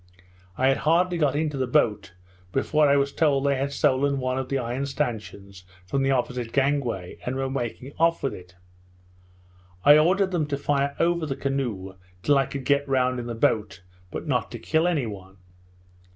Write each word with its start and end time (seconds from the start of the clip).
I 0.57 0.65
had 0.69 0.77
hardly 0.77 1.19
got 1.19 1.35
into 1.35 1.57
the 1.59 1.67
boat, 1.67 2.15
before 2.51 2.89
I 2.89 2.97
was 2.97 3.13
told 3.13 3.45
they 3.45 3.55
had 3.57 3.71
stolen 3.71 4.17
one 4.19 4.39
of 4.39 4.49
the 4.49 4.57
iron 4.57 4.87
stanchions 4.87 5.63
from 5.85 6.01
the 6.01 6.09
opposite 6.09 6.51
gang 6.51 6.79
way, 6.79 7.19
and 7.23 7.35
were 7.35 7.51
making 7.51 7.93
off 7.99 8.23
with 8.23 8.33
it. 8.33 8.55
I 9.85 9.99
ordered 9.99 10.31
them 10.31 10.47
to 10.47 10.57
fire 10.57 10.95
over 10.99 11.27
the 11.27 11.35
canoe 11.35 11.97
till 12.23 12.35
I 12.39 12.47
could 12.47 12.65
get 12.65 12.89
round 12.89 13.19
in 13.19 13.27
the 13.27 13.35
boat, 13.35 13.83
but 14.09 14.25
not 14.25 14.49
to 14.53 14.57
kill 14.57 14.87
any 14.87 15.05
one. 15.05 15.37